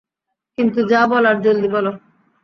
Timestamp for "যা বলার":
0.91-1.37